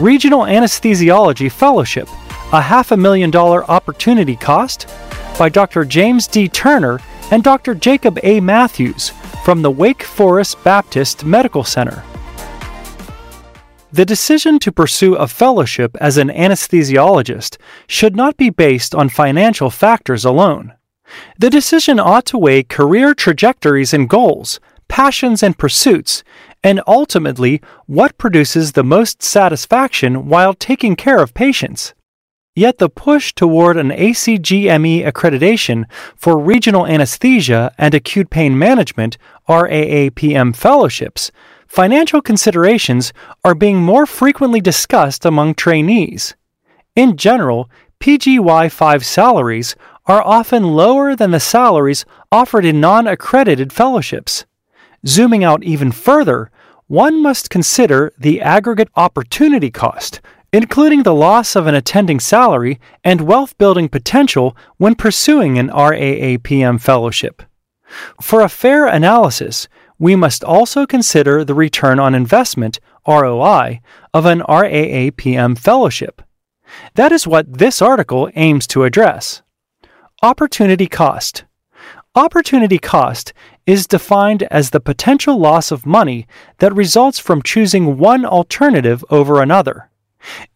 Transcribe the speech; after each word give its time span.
Regional 0.00 0.42
Anesthesiology 0.42 1.50
Fellowship, 1.50 2.08
a 2.52 2.60
half 2.60 2.92
a 2.92 2.96
million 2.96 3.32
dollar 3.32 3.68
opportunity 3.68 4.36
cost, 4.36 4.86
by 5.36 5.48
Dr. 5.48 5.84
James 5.84 6.28
D. 6.28 6.48
Turner 6.48 7.00
and 7.32 7.42
Dr. 7.42 7.74
Jacob 7.74 8.16
A. 8.22 8.38
Matthews 8.38 9.10
from 9.44 9.60
the 9.62 9.70
Wake 9.72 10.04
Forest 10.04 10.62
Baptist 10.62 11.24
Medical 11.24 11.64
Center. 11.64 12.04
The 13.90 14.04
decision 14.04 14.60
to 14.60 14.70
pursue 14.70 15.16
a 15.16 15.26
fellowship 15.26 15.96
as 16.00 16.16
an 16.16 16.28
anesthesiologist 16.28 17.56
should 17.88 18.14
not 18.14 18.36
be 18.36 18.50
based 18.50 18.94
on 18.94 19.08
financial 19.08 19.68
factors 19.68 20.24
alone. 20.24 20.74
The 21.40 21.50
decision 21.50 21.98
ought 21.98 22.26
to 22.26 22.38
weigh 22.38 22.62
career 22.62 23.14
trajectories 23.14 23.92
and 23.92 24.08
goals, 24.08 24.60
passions 24.86 25.42
and 25.42 25.58
pursuits, 25.58 26.22
and 26.68 26.82
ultimately 26.86 27.62
what 27.86 28.18
produces 28.18 28.72
the 28.72 28.84
most 28.84 29.22
satisfaction 29.22 30.28
while 30.28 30.52
taking 30.52 30.94
care 30.94 31.22
of 31.22 31.32
patients. 31.32 31.94
Yet 32.54 32.76
the 32.76 32.90
push 32.90 33.32
toward 33.32 33.78
an 33.78 33.88
ACGME 33.88 35.02
accreditation 35.10 35.84
for 36.14 36.38
regional 36.38 36.86
anesthesia 36.86 37.72
and 37.78 37.94
acute 37.94 38.28
pain 38.28 38.58
management 38.58 39.16
RAAPM 39.48 40.54
fellowships, 40.54 41.30
financial 41.66 42.20
considerations 42.20 43.14
are 43.42 43.54
being 43.54 43.78
more 43.78 44.04
frequently 44.04 44.60
discussed 44.60 45.24
among 45.24 45.54
trainees. 45.54 46.34
In 46.94 47.16
general, 47.16 47.70
PGY 47.98 48.70
5 48.70 49.06
salaries 49.06 49.74
are 50.04 50.22
often 50.22 50.64
lower 50.64 51.16
than 51.16 51.30
the 51.30 51.40
salaries 51.40 52.04
offered 52.30 52.66
in 52.66 52.78
non 52.78 53.06
accredited 53.06 53.72
fellowships. 53.72 54.44
Zooming 55.06 55.44
out 55.44 55.64
even 55.64 55.92
further, 55.92 56.50
one 56.88 57.22
must 57.22 57.50
consider 57.50 58.12
the 58.18 58.40
aggregate 58.40 58.88
opportunity 58.96 59.70
cost, 59.70 60.20
including 60.52 61.02
the 61.02 61.14
loss 61.14 61.54
of 61.54 61.66
an 61.66 61.74
attending 61.74 62.18
salary 62.18 62.80
and 63.04 63.20
wealth 63.20 63.56
building 63.58 63.88
potential 63.88 64.56
when 64.78 64.94
pursuing 64.94 65.58
an 65.58 65.68
RAAPM 65.68 66.80
fellowship. 66.80 67.42
For 68.20 68.40
a 68.40 68.48
fair 68.48 68.86
analysis, 68.86 69.68
we 69.98 70.16
must 70.16 70.42
also 70.42 70.86
consider 70.86 71.44
the 71.44 71.54
return 71.54 71.98
on 71.98 72.14
investment 72.14 72.80
ROI 73.06 73.80
of 74.14 74.24
an 74.24 74.40
RAAPM 74.40 75.58
fellowship. 75.58 76.22
That 76.94 77.12
is 77.12 77.26
what 77.26 77.58
this 77.58 77.82
article 77.82 78.30
aims 78.34 78.66
to 78.68 78.84
address. 78.84 79.42
Opportunity 80.22 80.86
cost. 80.86 81.44
Opportunity 82.14 82.78
cost 82.78 83.32
is 83.68 83.86
defined 83.86 84.44
as 84.44 84.70
the 84.70 84.80
potential 84.80 85.38
loss 85.38 85.70
of 85.70 85.84
money 85.84 86.26
that 86.56 86.74
results 86.74 87.18
from 87.18 87.42
choosing 87.42 87.98
one 87.98 88.24
alternative 88.24 89.04
over 89.10 89.42
another. 89.42 89.90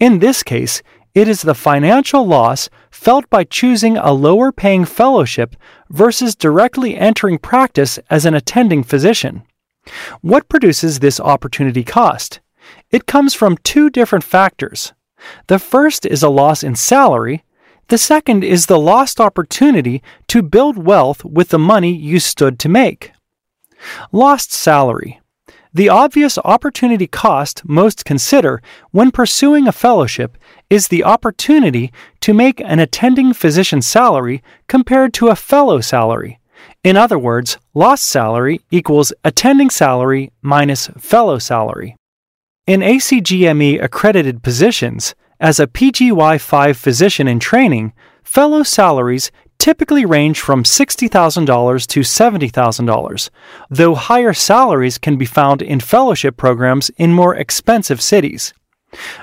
In 0.00 0.20
this 0.20 0.42
case, 0.42 0.82
it 1.14 1.28
is 1.28 1.42
the 1.42 1.54
financial 1.54 2.26
loss 2.26 2.70
felt 2.90 3.28
by 3.28 3.44
choosing 3.44 3.98
a 3.98 4.12
lower 4.12 4.50
paying 4.50 4.86
fellowship 4.86 5.56
versus 5.90 6.34
directly 6.34 6.96
entering 6.96 7.36
practice 7.36 7.98
as 8.08 8.24
an 8.24 8.32
attending 8.32 8.82
physician. 8.82 9.42
What 10.22 10.48
produces 10.48 11.00
this 11.00 11.20
opportunity 11.20 11.84
cost? 11.84 12.40
It 12.90 13.04
comes 13.04 13.34
from 13.34 13.58
two 13.58 13.90
different 13.90 14.24
factors. 14.24 14.94
The 15.48 15.58
first 15.58 16.06
is 16.06 16.22
a 16.22 16.30
loss 16.30 16.62
in 16.62 16.76
salary, 16.76 17.44
the 17.88 17.98
second 17.98 18.44
is 18.44 18.66
the 18.66 18.78
lost 18.78 19.20
opportunity 19.20 20.02
to 20.28 20.42
build 20.42 20.76
wealth 20.76 21.24
with 21.24 21.50
the 21.50 21.58
money 21.58 21.94
you 21.94 22.18
stood 22.20 22.58
to 22.60 22.68
make. 22.68 23.12
Lost 24.12 24.52
salary. 24.52 25.20
The 25.74 25.88
obvious 25.88 26.36
opportunity 26.38 27.06
cost 27.06 27.62
most 27.64 28.04
consider 28.04 28.62
when 28.90 29.10
pursuing 29.10 29.66
a 29.66 29.72
fellowship 29.72 30.36
is 30.68 30.88
the 30.88 31.02
opportunity 31.02 31.90
to 32.20 32.34
make 32.34 32.60
an 32.60 32.78
attending 32.78 33.32
physician 33.32 33.80
salary 33.80 34.42
compared 34.68 35.14
to 35.14 35.28
a 35.28 35.36
fellow 35.36 35.80
salary. 35.80 36.38
In 36.84 36.96
other 36.96 37.18
words, 37.18 37.58
lost 37.72 38.04
salary 38.04 38.60
equals 38.70 39.12
attending 39.24 39.70
salary 39.70 40.30
minus 40.42 40.88
fellow 40.98 41.38
salary. 41.38 41.96
In 42.66 42.80
ACGME 42.80 43.82
accredited 43.82 44.42
positions, 44.42 45.14
as 45.42 45.58
a 45.58 45.66
PGY 45.66 46.40
5 46.40 46.76
physician 46.76 47.26
in 47.26 47.40
training, 47.40 47.92
fellow 48.22 48.62
salaries 48.62 49.32
typically 49.58 50.04
range 50.04 50.40
from 50.40 50.62
$60,000 50.62 51.86
to 51.88 52.00
$70,000, 52.00 53.30
though 53.68 53.94
higher 53.96 54.32
salaries 54.32 54.98
can 54.98 55.16
be 55.16 55.26
found 55.26 55.60
in 55.60 55.80
fellowship 55.80 56.36
programs 56.36 56.90
in 56.90 57.12
more 57.12 57.34
expensive 57.34 58.00
cities. 58.00 58.54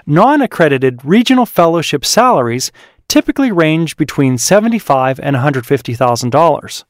Non 0.05 0.41
accredited 0.41 1.05
regional 1.05 1.45
fellowship 1.45 2.03
salaries 2.03 2.69
typically 3.07 3.51
range 3.51 3.95
between 3.95 4.35
$75,000 4.35 5.19
and 5.23 5.37
$150,000. 5.37 6.83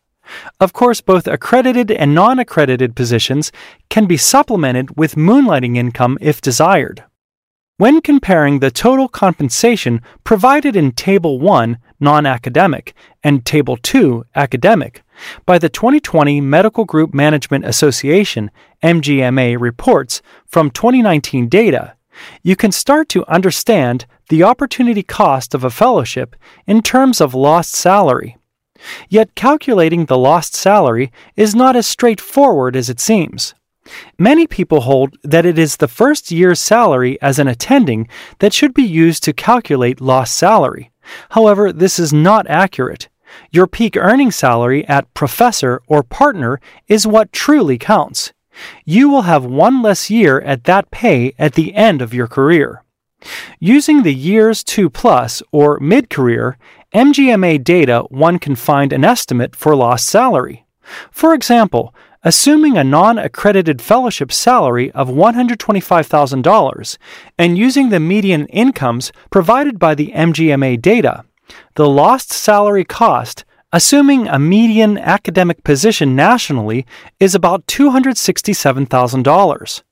Of 0.59 0.73
course, 0.73 1.01
both 1.01 1.27
accredited 1.27 1.91
and 1.91 2.15
non 2.15 2.39
accredited 2.39 2.95
positions 2.95 3.51
can 3.89 4.07
be 4.07 4.17
supplemented 4.17 4.97
with 4.97 5.15
moonlighting 5.15 5.77
income 5.77 6.17
if 6.19 6.41
desired. 6.41 7.03
When 7.79 8.01
comparing 8.01 8.59
the 8.59 8.71
total 8.71 9.07
compensation 9.07 10.01
provided 10.25 10.75
in 10.75 10.91
Table 10.91 11.39
1, 11.39 11.77
non 12.01 12.25
academic, 12.25 12.93
and 13.23 13.45
Table 13.45 13.77
2, 13.77 14.25
academic, 14.35 15.01
by 15.45 15.59
the 15.59 15.69
2020 15.69 16.41
Medical 16.41 16.83
Group 16.83 17.13
Management 17.13 17.63
Association 17.63 18.51
MGMA 18.83 19.57
reports 19.57 20.21
from 20.45 20.71
2019 20.71 21.47
data, 21.47 21.93
you 22.43 22.57
can 22.57 22.73
start 22.73 23.07
to 23.07 23.25
understand 23.29 24.05
the 24.27 24.43
opportunity 24.43 25.01
cost 25.01 25.55
of 25.55 25.63
a 25.63 25.69
fellowship 25.69 26.35
in 26.67 26.81
terms 26.81 27.21
of 27.21 27.33
lost 27.33 27.71
salary. 27.71 28.35
Yet 29.07 29.35
calculating 29.35 30.07
the 30.07 30.17
lost 30.17 30.53
salary 30.53 31.13
is 31.37 31.55
not 31.55 31.77
as 31.77 31.87
straightforward 31.87 32.75
as 32.75 32.89
it 32.89 32.99
seems. 32.99 33.53
Many 34.17 34.47
people 34.47 34.81
hold 34.81 35.17
that 35.23 35.45
it 35.45 35.57
is 35.57 35.77
the 35.77 35.87
first 35.87 36.31
year's 36.31 36.59
salary 36.59 37.21
as 37.21 37.39
an 37.39 37.47
attending 37.47 38.07
that 38.39 38.53
should 38.53 38.73
be 38.73 38.83
used 38.83 39.23
to 39.23 39.33
calculate 39.33 40.01
lost 40.01 40.35
salary. 40.35 40.91
However, 41.31 41.71
this 41.71 41.99
is 41.99 42.13
not 42.13 42.47
accurate. 42.49 43.09
Your 43.51 43.67
peak 43.67 43.95
earning 43.97 44.31
salary 44.31 44.87
at 44.87 45.13
professor 45.13 45.81
or 45.87 46.03
partner 46.03 46.59
is 46.87 47.07
what 47.07 47.31
truly 47.31 47.77
counts. 47.77 48.33
You 48.85 49.09
will 49.09 49.23
have 49.23 49.45
one 49.45 49.81
less 49.81 50.09
year 50.09 50.41
at 50.41 50.65
that 50.65 50.91
pay 50.91 51.33
at 51.39 51.53
the 51.53 51.73
end 51.75 52.01
of 52.01 52.13
your 52.13 52.27
career. 52.27 52.83
Using 53.59 54.03
the 54.03 54.13
years 54.13 54.63
2 54.63 54.89
plus 54.89 55.43
or 55.51 55.79
mid 55.79 56.09
career 56.09 56.57
MGMA 56.93 57.63
data, 57.63 58.03
one 58.09 58.39
can 58.39 58.55
find 58.55 58.91
an 58.91 59.05
estimate 59.05 59.55
for 59.55 59.75
lost 59.75 60.07
salary. 60.07 60.65
For 61.11 61.33
example, 61.33 61.93
assuming 62.23 62.77
a 62.77 62.83
non 62.83 63.17
accredited 63.17 63.81
fellowship 63.81 64.31
salary 64.31 64.91
of 64.91 65.09
$125,000 65.09 66.97
and 67.37 67.57
using 67.57 67.89
the 67.89 67.99
median 67.99 68.45
incomes 68.47 69.11
provided 69.29 69.79
by 69.79 69.95
the 69.95 70.11
MGMA 70.13 70.81
data, 70.81 71.23
the 71.75 71.89
lost 71.89 72.31
salary 72.31 72.83
cost, 72.83 73.45
assuming 73.71 74.27
a 74.27 74.39
median 74.39 74.97
academic 74.97 75.63
position 75.63 76.15
nationally, 76.15 76.85
is 77.19 77.35
about 77.35 77.67
$267,000. 77.67 79.83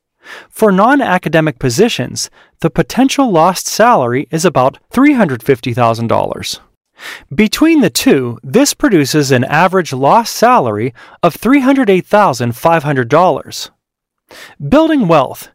For 0.50 0.72
non 0.72 1.02
academic 1.02 1.60
positions, 1.60 2.32
the 2.60 2.70
potential 2.70 3.32
lost 3.32 3.68
salary 3.68 4.28
is 4.32 4.44
about 4.44 4.78
$350,000. 4.92 6.60
Between 7.34 7.82
the 7.82 7.90
two, 7.90 8.40
this 8.44 8.74
produces 8.74 9.32
an 9.32 9.44
average 9.44 9.92
lost 9.94 10.36
salary 10.36 10.94
of 11.22 11.36
$308,500. 11.36 13.70
Building 14.68 15.08
wealth. 15.08 15.50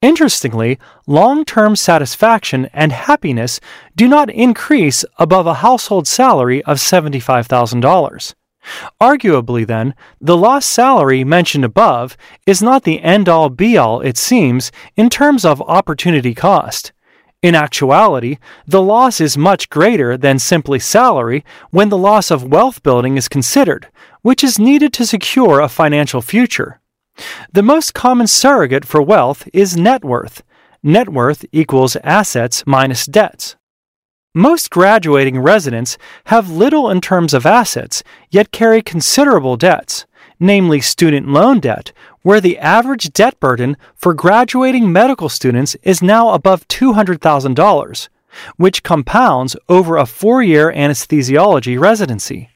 Interestingly, 0.00 0.78
long 1.06 1.44
term 1.44 1.74
satisfaction 1.74 2.66
and 2.72 2.92
happiness 2.92 3.58
do 3.96 4.06
not 4.06 4.30
increase 4.30 5.04
above 5.18 5.46
a 5.46 5.54
household 5.54 6.06
salary 6.06 6.62
of 6.64 6.76
$75,000. 6.76 8.34
Arguably, 9.00 9.66
then, 9.66 9.94
the 10.20 10.36
lost 10.36 10.68
salary 10.68 11.24
mentioned 11.24 11.64
above 11.64 12.16
is 12.46 12.62
not 12.62 12.84
the 12.84 13.02
end 13.02 13.28
all 13.28 13.48
be 13.48 13.76
all, 13.76 14.00
it 14.00 14.16
seems, 14.16 14.70
in 14.94 15.10
terms 15.10 15.44
of 15.44 15.60
opportunity 15.62 16.34
cost. 16.34 16.92
In 17.40 17.54
actuality, 17.54 18.38
the 18.66 18.82
loss 18.82 19.20
is 19.20 19.38
much 19.38 19.70
greater 19.70 20.16
than 20.16 20.40
simply 20.40 20.80
salary 20.80 21.44
when 21.70 21.88
the 21.88 21.96
loss 21.96 22.32
of 22.32 22.50
wealth 22.50 22.82
building 22.82 23.16
is 23.16 23.28
considered, 23.28 23.86
which 24.22 24.42
is 24.42 24.58
needed 24.58 24.92
to 24.94 25.06
secure 25.06 25.60
a 25.60 25.68
financial 25.68 26.20
future. 26.20 26.80
The 27.52 27.62
most 27.62 27.94
common 27.94 28.26
surrogate 28.26 28.84
for 28.84 29.00
wealth 29.00 29.48
is 29.52 29.76
net 29.76 30.04
worth. 30.04 30.42
Net 30.82 31.10
worth 31.10 31.44
equals 31.52 31.96
assets 32.02 32.64
minus 32.66 33.06
debts. 33.06 33.54
Most 34.34 34.70
graduating 34.70 35.38
residents 35.38 35.96
have 36.24 36.50
little 36.50 36.90
in 36.90 37.00
terms 37.00 37.34
of 37.34 37.46
assets, 37.46 38.02
yet 38.30 38.50
carry 38.50 38.82
considerable 38.82 39.56
debts, 39.56 40.06
namely 40.40 40.80
student 40.80 41.28
loan 41.28 41.60
debt, 41.60 41.92
where 42.22 42.40
the 42.40 42.58
average 42.58 43.12
debt 43.12 43.38
burden 43.40 43.76
for 43.94 44.14
graduating 44.14 44.90
medical 44.92 45.28
students 45.28 45.76
is 45.82 46.02
now 46.02 46.30
above 46.30 46.66
$200,000, 46.68 48.08
which 48.56 48.82
compounds 48.82 49.56
over 49.68 49.96
a 49.96 50.06
four 50.06 50.42
year 50.42 50.72
anesthesiology 50.72 51.78
residency. 51.78 52.50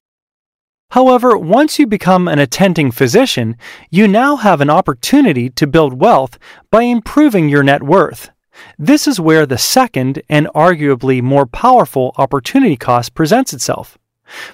However, 0.90 1.38
once 1.38 1.78
you 1.78 1.86
become 1.86 2.28
an 2.28 2.38
attending 2.38 2.90
physician, 2.90 3.56
you 3.90 4.06
now 4.06 4.36
have 4.36 4.60
an 4.60 4.68
opportunity 4.68 5.48
to 5.48 5.66
build 5.66 5.98
wealth 5.98 6.38
by 6.70 6.82
improving 6.82 7.48
your 7.48 7.62
net 7.62 7.82
worth. 7.82 8.30
This 8.78 9.08
is 9.08 9.18
where 9.18 9.46
the 9.46 9.56
second 9.56 10.22
and 10.28 10.48
arguably 10.48 11.22
more 11.22 11.46
powerful 11.46 12.12
opportunity 12.18 12.76
cost 12.76 13.14
presents 13.14 13.54
itself. 13.54 13.96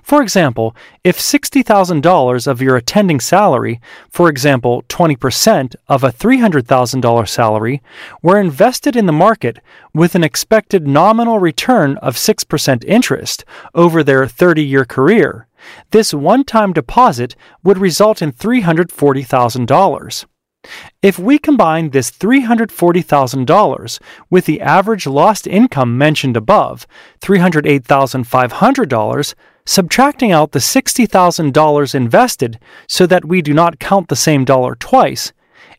For 0.03 0.23
example, 0.23 0.75
if 1.05 1.19
$60,000 1.19 2.47
of 2.47 2.63
your 2.63 2.77
attending 2.77 3.21
salary, 3.21 3.81
for 4.11 4.29
example, 4.29 4.83
20% 4.89 5.75
of 5.89 6.05
a 6.05 6.13
$300,000 6.13 7.29
salary, 7.29 7.83
were 8.23 8.41
invested 8.41 8.97
in 8.97 9.07
the 9.07 9.13
market 9.13 9.59
with 9.95 10.15
an 10.15 10.25
expected 10.25 10.87
nominal 10.87 11.39
return 11.39 11.97
of 11.99 12.17
6% 12.17 12.85
interest 12.85 13.45
over 13.75 14.03
their 14.03 14.27
30 14.27 14.65
year 14.65 14.85
career, 14.85 15.49
this 15.91 16.15
one 16.15 16.45
time 16.45 16.73
deposit 16.73 17.35
would 17.63 17.79
result 17.79 18.23
in 18.23 18.33
$340,000. 18.33 20.25
If 21.03 21.19
we 21.19 21.39
combine 21.39 21.91
this 21.91 22.11
$340,000 22.11 24.01
with 24.29 24.47
the 24.47 24.61
average 24.61 25.07
lost 25.07 25.47
income 25.47 25.97
mentioned 25.97 26.37
above, 26.37 26.89
$308,500, 27.21 29.35
subtracting 29.69 30.33
out 30.33 30.51
the 30.53 30.59
$60,000 30.59 31.95
invested 31.95 32.59
so 32.87 33.07
that 33.07 33.27
we 33.27 33.43
do 33.43 33.53
not 33.53 33.79
count 33.79 34.09
the 34.09 34.17
same 34.17 34.47
dollar 34.47 34.75
twice, 34.75 35.35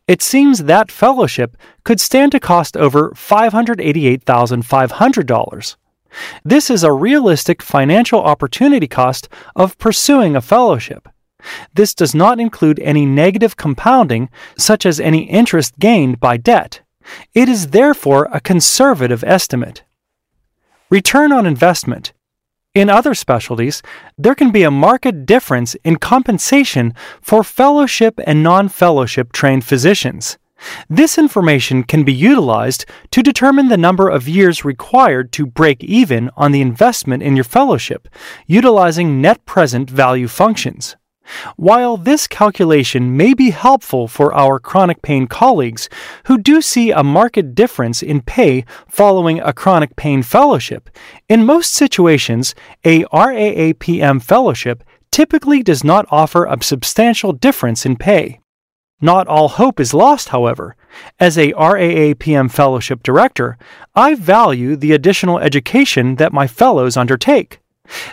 it 0.06 0.22
seems 0.22 0.62
that 0.64 0.92
fellowship 0.92 1.56
could 1.82 2.00
stand 2.00 2.30
to 2.30 2.38
cost 2.38 2.76
over 2.76 3.10
$588,500. 3.10 5.76
This 6.44 6.70
is 6.70 6.84
a 6.84 6.92
realistic 6.92 7.62
financial 7.62 8.20
opportunity 8.20 8.86
cost 8.86 9.28
of 9.56 9.76
pursuing 9.78 10.36
a 10.36 10.40
fellowship. 10.40 11.08
This 11.74 11.92
does 11.92 12.14
not 12.14 12.38
include 12.38 12.78
any 12.78 13.04
negative 13.04 13.56
compounding, 13.56 14.30
such 14.56 14.86
as 14.86 15.00
any 15.00 15.24
interest 15.24 15.80
gained 15.80 16.20
by 16.20 16.36
debt. 16.36 16.82
It 17.34 17.48
is 17.48 17.66
therefore 17.68 18.28
a 18.32 18.40
conservative 18.40 19.24
estimate. 19.24 19.82
Return 20.90 21.32
on 21.32 21.44
investment. 21.44 22.12
In 22.72 22.88
other 22.88 23.14
specialties, 23.14 23.82
there 24.16 24.36
can 24.36 24.52
be 24.52 24.62
a 24.62 24.70
marked 24.70 25.26
difference 25.26 25.74
in 25.82 25.96
compensation 25.96 26.94
for 27.20 27.42
fellowship 27.42 28.20
and 28.24 28.44
non 28.44 28.68
fellowship 28.68 29.32
trained 29.32 29.64
physicians. 29.64 30.38
This 30.88 31.18
information 31.18 31.82
can 31.82 32.04
be 32.04 32.12
utilized 32.12 32.84
to 33.10 33.24
determine 33.24 33.70
the 33.70 33.76
number 33.76 34.08
of 34.08 34.28
years 34.28 34.64
required 34.64 35.32
to 35.32 35.46
break 35.46 35.82
even 35.82 36.30
on 36.36 36.52
the 36.52 36.60
investment 36.60 37.24
in 37.24 37.34
your 37.34 37.44
fellowship, 37.44 38.06
utilizing 38.46 39.20
net 39.20 39.44
present 39.46 39.90
value 39.90 40.28
functions. 40.28 40.94
While 41.56 41.96
this 41.96 42.26
calculation 42.26 43.16
may 43.16 43.34
be 43.34 43.50
helpful 43.50 44.08
for 44.08 44.34
our 44.34 44.58
chronic 44.58 45.02
pain 45.02 45.26
colleagues 45.26 45.88
who 46.24 46.38
do 46.38 46.60
see 46.60 46.90
a 46.90 47.02
marked 47.02 47.54
difference 47.54 48.02
in 48.02 48.22
pay 48.22 48.64
following 48.88 49.40
a 49.40 49.52
chronic 49.52 49.96
pain 49.96 50.22
fellowship, 50.22 50.90
in 51.28 51.44
most 51.44 51.72
situations, 51.72 52.54
a 52.84 53.04
RAAPM 53.04 54.22
fellowship 54.22 54.84
typically 55.10 55.62
does 55.62 55.84
not 55.84 56.06
offer 56.10 56.44
a 56.44 56.62
substantial 56.62 57.32
difference 57.32 57.84
in 57.84 57.96
pay. 57.96 58.40
Not 59.00 59.26
all 59.26 59.48
hope 59.48 59.80
is 59.80 59.94
lost, 59.94 60.28
however. 60.28 60.76
As 61.18 61.38
a 61.38 61.52
RAAPM 61.52 62.50
Fellowship 62.50 63.02
Director, 63.02 63.56
I 63.94 64.14
value 64.14 64.76
the 64.76 64.92
additional 64.92 65.38
education 65.38 66.16
that 66.16 66.32
my 66.32 66.46
fellows 66.46 66.96
undertake. 66.96 67.60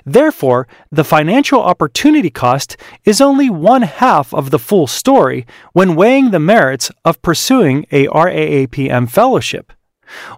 Therefore, 0.06 0.68
the 0.91 1.03
financial 1.03 1.62
opportunity 1.62 2.29
cost 2.29 2.77
is 3.06 3.21
only 3.21 3.50
one 3.50 3.83
half 3.83 4.33
of 4.33 4.50
the 4.50 4.59
full 4.59 4.88
story 4.88 5.45
when 5.74 5.95
weighing 5.95 6.31
the 6.31 6.39
merits 6.39 6.91
of 7.06 7.21
pursuing 7.21 7.85
a 7.91 8.07
RAAPM 8.07 9.09
fellowship. 9.09 9.71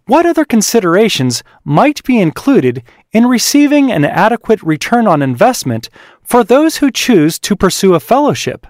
What 0.06 0.26
other 0.26 0.46
considerations 0.46 1.44
might 1.64 2.04
be 2.04 2.20
included 2.20 2.84
in 3.12 3.28
receiving 3.28 3.92
an 3.92 4.04
adequate 4.04 4.62
return 4.64 5.08
on 5.08 5.22
investment 5.22 5.90
for 6.24 6.44
those 6.44 6.78
who 6.78 6.92
choose 6.92 7.40
to 7.40 7.56
pursue 7.56 7.94
a 7.94 8.00
fellowship? 8.00 8.66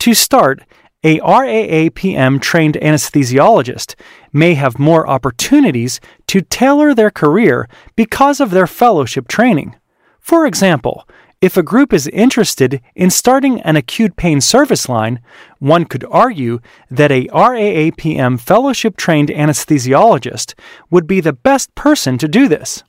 To 0.00 0.14
start, 0.14 0.62
a 1.02 1.18
RAAPM 1.20 2.40
trained 2.40 2.74
anesthesiologist 2.74 3.94
may 4.32 4.54
have 4.54 4.78
more 4.78 5.08
opportunities 5.08 5.98
to 6.26 6.42
tailor 6.42 6.94
their 6.94 7.10
career 7.10 7.68
because 7.96 8.40
of 8.40 8.50
their 8.50 8.66
fellowship 8.66 9.26
training. 9.26 9.74
For 10.18 10.46
example, 10.46 11.08
if 11.40 11.56
a 11.56 11.62
group 11.62 11.94
is 11.94 12.06
interested 12.08 12.82
in 12.94 13.08
starting 13.08 13.62
an 13.62 13.76
acute 13.76 14.14
pain 14.16 14.42
service 14.42 14.90
line, 14.90 15.22
one 15.58 15.86
could 15.86 16.04
argue 16.10 16.60
that 16.90 17.10
a 17.10 17.28
RAAPM 17.28 18.38
fellowship 18.38 18.98
trained 18.98 19.30
anesthesiologist 19.30 20.52
would 20.90 21.06
be 21.06 21.20
the 21.20 21.32
best 21.32 21.74
person 21.74 22.18
to 22.18 22.28
do 22.28 22.46
this. 22.46 22.84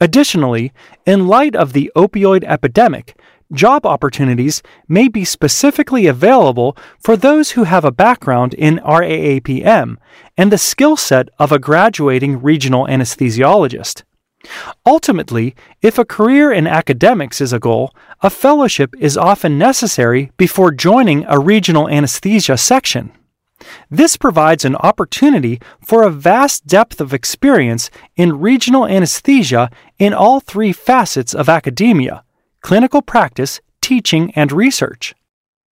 Additionally, 0.00 0.72
in 1.04 1.26
light 1.26 1.56
of 1.56 1.72
the 1.72 1.90
opioid 1.96 2.44
epidemic, 2.44 3.18
job 3.52 3.86
opportunities 3.86 4.62
may 4.86 5.08
be 5.08 5.24
specifically 5.24 6.06
available 6.06 6.76
for 7.00 7.16
those 7.16 7.52
who 7.52 7.64
have 7.64 7.84
a 7.84 7.92
background 7.92 8.54
in 8.54 8.78
RAAPM 8.78 9.96
and 10.36 10.52
the 10.52 10.58
skill 10.58 10.96
set 10.96 11.28
of 11.38 11.52
a 11.52 11.58
graduating 11.58 12.42
regional 12.42 12.86
anesthesiologist. 12.86 14.02
Ultimately, 14.86 15.54
if 15.82 15.98
a 15.98 16.04
career 16.04 16.52
in 16.52 16.66
academics 16.66 17.40
is 17.40 17.52
a 17.52 17.58
goal, 17.58 17.94
a 18.20 18.30
fellowship 18.30 18.94
is 18.98 19.16
often 19.16 19.58
necessary 19.58 20.30
before 20.36 20.70
joining 20.70 21.24
a 21.26 21.38
regional 21.38 21.88
anesthesia 21.88 22.56
section. 22.56 23.10
This 23.90 24.16
provides 24.16 24.64
an 24.64 24.76
opportunity 24.76 25.60
for 25.84 26.04
a 26.04 26.10
vast 26.10 26.66
depth 26.66 27.00
of 27.00 27.12
experience 27.12 27.90
in 28.16 28.38
regional 28.38 28.86
anesthesia 28.86 29.70
in 29.98 30.14
all 30.14 30.38
three 30.38 30.72
facets 30.72 31.34
of 31.34 31.48
academia 31.48 32.22
clinical 32.60 33.02
practice, 33.02 33.60
teaching, 33.80 34.32
and 34.34 34.52
research. 34.52 35.14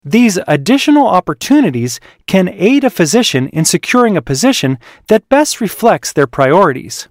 These 0.06 0.38
additional 0.48 1.08
opportunities 1.08 2.00
can 2.28 2.50
aid 2.50 2.84
a 2.84 2.90
physician 2.90 3.48
in 3.50 3.64
securing 3.64 4.18
a 4.18 4.22
position 4.22 4.78
that 5.08 5.30
best 5.30 5.62
reflects 5.62 6.12
their 6.12 6.28
priorities. 6.28 7.08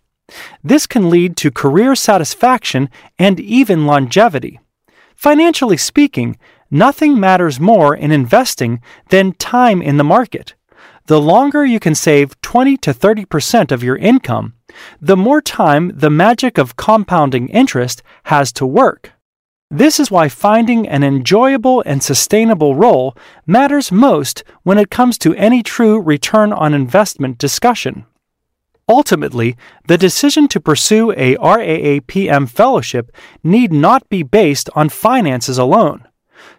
This 0.62 0.86
can 0.86 1.08
lead 1.08 1.36
to 1.38 1.50
career 1.50 1.94
satisfaction 1.94 2.90
and 3.18 3.40
even 3.40 3.86
longevity. 3.86 4.60
Financially 5.16 5.76
speaking, 5.76 6.36
nothing 6.70 7.18
matters 7.18 7.60
more 7.60 7.94
in 7.94 8.12
investing 8.12 8.80
than 9.08 9.32
time 9.32 9.80
in 9.80 9.96
the 9.96 10.04
market. 10.04 10.54
The 11.06 11.20
longer 11.20 11.64
you 11.64 11.80
can 11.80 11.94
save 11.94 12.40
20 12.42 12.76
to 12.78 12.94
30% 12.94 13.72
of 13.72 13.82
your 13.82 13.96
income, 13.96 14.54
the 15.00 15.16
more 15.16 15.40
time 15.40 15.92
the 15.94 16.10
magic 16.10 16.58
of 16.58 16.76
compounding 16.76 17.48
interest 17.48 18.02
has 18.24 18.52
to 18.52 18.66
work. 18.66 19.12
This 19.74 19.98
is 19.98 20.10
why 20.10 20.28
finding 20.28 20.86
an 20.86 21.02
enjoyable 21.02 21.82
and 21.86 22.02
sustainable 22.02 22.74
role 22.76 23.16
matters 23.46 23.90
most 23.90 24.44
when 24.64 24.76
it 24.76 24.90
comes 24.90 25.16
to 25.18 25.34
any 25.34 25.62
true 25.62 25.98
return 25.98 26.52
on 26.52 26.74
investment 26.74 27.38
discussion. 27.38 28.04
Ultimately, 28.86 29.56
the 29.88 29.96
decision 29.96 30.46
to 30.48 30.60
pursue 30.60 31.12
a 31.12 31.36
RAAPM 31.36 32.50
fellowship 32.50 33.16
need 33.42 33.72
not 33.72 34.06
be 34.10 34.22
based 34.22 34.68
on 34.74 34.90
finances 34.90 35.56
alone. 35.56 36.06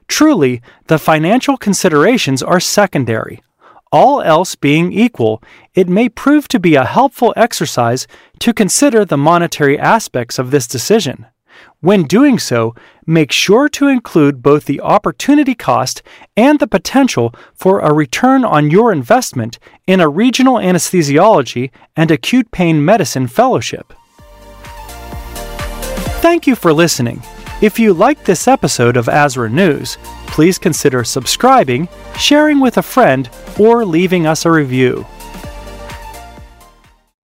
Truly, 0.08 0.63
the 0.88 0.98
financial 0.98 1.55
considerations 1.55 2.41
are 2.41 2.60
secondary. 2.60 3.43
All 3.91 4.24
else 4.24 4.55
being 4.55 4.91
equal, 4.91 5.43
it 5.75 5.88
may 5.88 6.10
prove 6.10 6.48
to 6.48 6.60
be 6.60 6.74
a 6.74 6.84
helpful 6.84 7.32
exercise 7.38 8.08
to 8.39 8.55
consider 8.55 9.05
the 9.05 9.17
monetary 9.17 9.77
aspects 9.77 10.39
of 10.39 10.50
this 10.50 10.65
decision. 10.65 11.27
When 11.81 12.03
doing 12.03 12.39
so, 12.39 12.75
make 13.05 13.31
sure 13.31 13.67
to 13.69 13.88
include 13.88 14.41
both 14.41 14.65
the 14.65 14.81
opportunity 14.81 15.55
cost 15.55 16.01
and 16.38 16.60
the 16.60 16.67
potential 16.67 17.33
for 17.53 17.79
a 17.79 17.93
return 17.93 18.45
on 18.45 18.72
your 18.72 18.91
investment 18.91 19.60
in 19.86 20.00
a 20.00 20.07
regional 20.07 20.55
anesthesiology 20.55 21.72
and 21.95 22.10
acute 22.10 22.51
pain 22.51 22.83
medicine 22.83 23.27
fellowship. 23.27 23.93
Thank 26.22 26.48
you 26.48 26.55
for 26.55 26.72
listening. 26.72 27.22
If 27.62 27.79
you 27.79 27.93
liked 27.93 28.25
this 28.25 28.48
episode 28.48 28.98
of 28.98 29.05
ASRA 29.07 29.51
News, 29.51 29.98
please 30.27 30.57
consider 30.57 31.03
subscribing, 31.03 31.88
sharing 32.17 32.60
with 32.60 32.77
a 32.77 32.81
friend, 32.81 33.29
or 33.60 33.86
leaving 33.86 34.25
us 34.25 34.45
a 34.45 34.51
review. 34.51 35.05